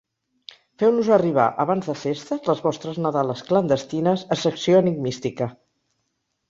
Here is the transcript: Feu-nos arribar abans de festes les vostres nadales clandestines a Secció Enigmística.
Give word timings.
Feu-nos 0.83 1.11
arribar 1.17 1.45
abans 1.65 1.91
de 1.91 1.95
festes 2.05 2.49
les 2.51 2.65
vostres 2.69 2.99
nadales 3.07 3.47
clandestines 3.51 4.27
a 4.37 4.41
Secció 4.47 4.85
Enigmística. 4.87 5.55